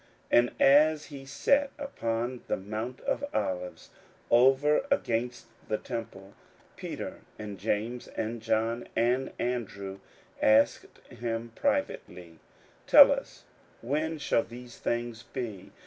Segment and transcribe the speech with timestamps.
[0.31, 3.91] 41:013:003 And as he sat upon the mount of Olives
[4.31, 6.33] over against the temple,
[6.75, 9.99] Peter and James and John and Andrew
[10.41, 12.39] asked him privately, 41:013:004
[12.87, 13.43] Tell us,
[13.83, 15.71] when shall these things be?